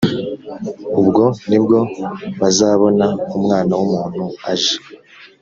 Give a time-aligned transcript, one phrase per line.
[0.99, 1.79] Ubwo ni bwo
[2.39, 3.05] bazabona
[3.37, 4.75] umwana w umuntu aje